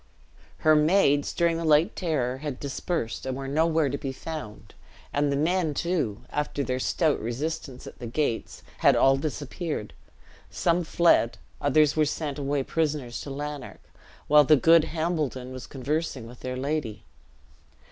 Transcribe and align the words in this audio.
Her 0.65 0.75
maids, 0.75 1.31
during 1.31 1.57
the 1.57 1.63
late 1.63 1.95
terror, 1.95 2.39
had 2.39 2.59
dispersed, 2.59 3.23
and 3.27 3.37
were 3.37 3.47
nowhere 3.47 3.87
to 3.87 3.99
be 3.99 4.11
found; 4.11 4.73
and 5.13 5.31
the 5.31 5.35
men, 5.35 5.75
too, 5.75 6.21
after 6.31 6.63
their 6.63 6.79
stout 6.79 7.19
resistance 7.19 7.85
at 7.85 7.99
the 7.99 8.07
gates, 8.07 8.63
had 8.79 8.95
all 8.95 9.15
disappeared; 9.15 9.93
some 10.49 10.83
fled 10.83 11.37
others 11.61 11.95
were 11.95 12.05
sent 12.05 12.39
away 12.39 12.63
prisoners 12.63 13.21
to 13.21 13.29
Lanark, 13.29 13.93
while 14.25 14.43
the 14.43 14.55
good 14.55 14.85
Hambledon 14.85 15.51
was 15.51 15.67
conversing 15.67 16.25
with 16.25 16.39
their 16.39 16.57
lady. 16.57 17.03